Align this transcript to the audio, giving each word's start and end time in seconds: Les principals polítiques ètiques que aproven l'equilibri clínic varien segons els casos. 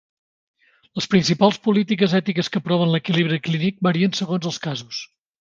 Les 0.99 1.07
principals 1.11 1.59
polítiques 1.67 2.15
ètiques 2.21 2.49
que 2.55 2.63
aproven 2.65 2.95
l'equilibri 2.95 3.41
clínic 3.49 3.79
varien 3.91 4.19
segons 4.23 4.51
els 4.55 4.61
casos. 4.67 5.05